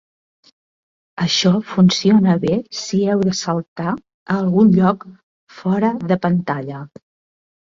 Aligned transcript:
Això 1.25 1.51
funciona 1.73 2.37
bé 2.47 2.57
si 2.79 3.01
heu 3.11 3.21
de 3.27 3.35
saltar 3.41 3.93
a 3.93 4.01
algun 4.39 4.75
lloc 4.79 5.07
fora 5.59 5.93
de 6.15 6.19
pantalla. 6.29 6.83